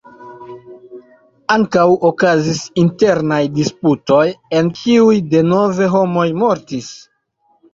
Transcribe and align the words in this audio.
Ankaŭ 1.55 1.83
okazis 2.09 2.61
internaj 2.85 3.39
disputoj, 3.59 4.25
en 4.61 4.73
kiuj 4.81 5.15
denove 5.35 5.91
homoj 5.99 6.29
mortis. 6.47 6.91